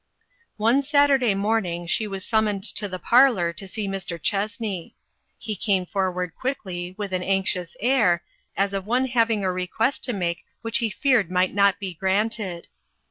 One 0.57 0.81
Saturday 0.81 1.35
morning 1.35 1.85
she 1.85 2.07
was 2.07 2.25
summoned 2.25 2.63
to 2.63 2.87
the 2.89 2.97
parlor 2.97 3.53
to 3.53 3.67
see 3.67 3.87
Mr. 3.87 4.19
Chessney. 4.19 4.95
He 5.37 5.55
came 5.55 5.85
forward 5.85 6.33
quickly, 6.33 6.95
with 6.97 7.13
an 7.13 7.21
anxious 7.21 7.77
air, 7.79 8.23
as 8.57 8.73
of 8.73 8.87
one 8.87 9.05
having 9.05 9.43
a 9.43 9.51
request 9.51 10.03
to 10.05 10.13
make 10.13 10.43
which 10.63 10.79
he 10.79 10.89
feared 10.89 11.29
might 11.29 11.53
not 11.53 11.79
be 11.79 11.93
granted. 11.93 12.67